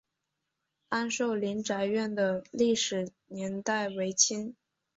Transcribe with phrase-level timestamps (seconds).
[0.89, 4.55] 安寿林宅院的历史年代为清。